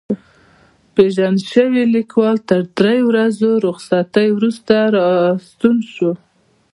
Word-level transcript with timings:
پېژندل 0.93 1.43
شوی 1.53 1.83
لیکوال 1.95 2.37
تر 2.49 2.61
درې 2.77 2.97
ورځو 3.09 3.49
رخصتۍ 3.67 4.27
وروسته 4.37 4.73
راستون 4.95 5.77
شو. 5.93 6.11